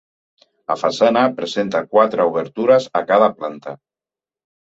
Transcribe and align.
La 0.71 0.75
façana 0.83 1.21
presenta 1.41 1.81
quatre 1.91 2.27
obertures 2.31 2.87
a 3.01 3.01
cada 3.13 3.27
planta. 3.43 3.77